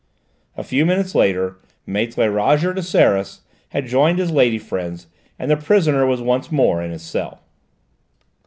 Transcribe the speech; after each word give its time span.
A 0.57 0.63
few 0.63 0.83
minutes 0.83 1.13
later 1.13 1.57
Maître 1.87 2.33
Roger 2.35 2.73
de 2.73 2.81
Seras 2.81 3.41
had 3.69 3.83
rejoined 3.83 4.17
his 4.17 4.31
lady 4.31 4.57
friends, 4.57 5.05
and 5.37 5.51
the 5.51 5.55
prisoner 5.55 6.07
was 6.07 6.21
once 6.23 6.51
more 6.51 6.81
in 6.81 6.89
his 6.89 7.03
cell. 7.03 7.43